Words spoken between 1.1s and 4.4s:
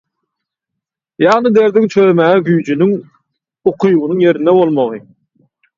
Ýagny derdiňi çözmäge güýjiniň, ukybynyň